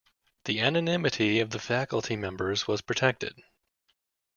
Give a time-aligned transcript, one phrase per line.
[0.45, 3.43] The anonymity of the faculty members was protected.